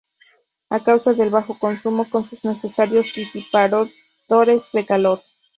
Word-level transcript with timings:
A 0.71 0.79
causa 0.81 1.13
del 1.13 1.29
bajo 1.29 1.59
consumo 1.59 2.07
no 2.11 2.23
son 2.23 2.51
necesarios 2.51 3.13
disipadores 3.15 3.93
de 4.73 4.83
calor. 4.87 5.21